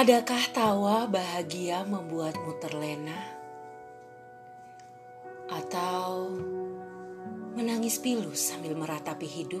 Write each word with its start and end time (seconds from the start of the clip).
Adakah 0.00 0.44
tawa 0.56 1.04
bahagia 1.04 1.84
membuatmu 1.84 2.56
terlena? 2.56 3.20
Atau 5.52 6.40
menangis 7.52 8.00
pilu 8.00 8.32
sambil 8.32 8.72
meratapi 8.80 9.28
hidup? 9.28 9.60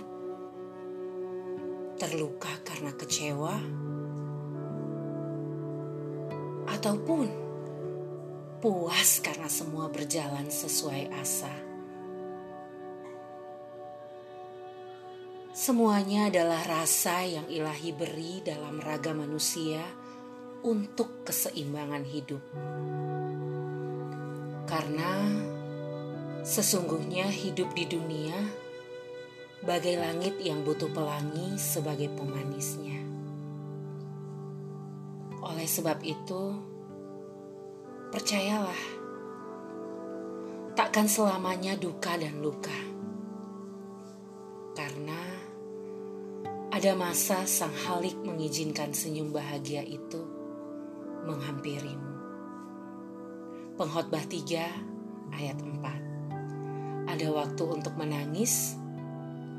Terluka 2.00 2.48
karena 2.64 2.88
kecewa? 2.96 3.52
Ataupun 6.72 7.28
puas 8.64 9.20
karena 9.20 9.48
semua 9.52 9.92
berjalan 9.92 10.48
sesuai 10.48 11.20
asa? 11.20 11.52
Semuanya 15.52 16.32
adalah 16.32 16.64
rasa 16.64 17.28
yang 17.28 17.44
ilahi 17.44 17.92
beri 17.92 18.40
dalam 18.40 18.80
raga 18.80 19.12
manusia 19.12 19.84
untuk 20.60 21.24
keseimbangan 21.24 22.04
hidup. 22.04 22.42
Karena 24.68 25.12
sesungguhnya 26.44 27.28
hidup 27.28 27.72
di 27.72 27.84
dunia 27.88 28.36
bagai 29.60 30.00
langit 30.00 30.40
yang 30.40 30.64
butuh 30.64 30.88
pelangi 30.92 31.56
sebagai 31.60 32.08
pemanisnya. 32.16 33.00
Oleh 35.40 35.68
sebab 35.68 36.00
itu, 36.04 36.42
percayalah, 38.12 38.82
takkan 40.76 41.08
selamanya 41.08 41.76
duka 41.76 42.16
dan 42.16 42.40
luka. 42.40 42.78
Karena 44.76 45.20
ada 46.70 46.92
masa 46.94 47.44
sang 47.44 47.74
halik 47.74 48.16
mengizinkan 48.22 48.94
senyum 48.94 49.34
bahagia 49.34 49.84
itu 49.84 50.39
menghampirimu. 51.26 52.12
Pengkhotbah 53.74 54.24
3 54.24 55.34
ayat 55.34 55.58
4. 55.58 57.10
Ada 57.10 57.28
waktu 57.34 57.64
untuk 57.66 57.94
menangis, 57.98 58.78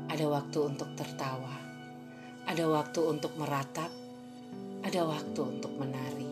ada 0.08 0.24
waktu 0.26 0.58
untuk 0.62 0.88
tertawa, 0.96 1.56
ada 2.48 2.64
waktu 2.64 3.00
untuk 3.04 3.36
meratap, 3.36 3.92
ada 4.82 5.00
waktu 5.04 5.40
untuk 5.44 5.76
menari. 5.76 6.31